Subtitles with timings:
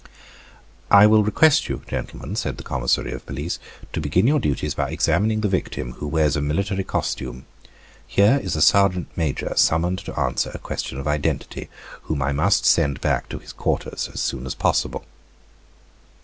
[0.89, 3.59] "I will request you, gentlemen," said the commissary of police,
[3.93, 7.45] "to begin your duties by examining the victim who wears a military costume.
[8.07, 11.69] Here is a sergeant major summoned to answer a question of identity,
[12.05, 15.05] whom I must send back to his quarters as soon as possible."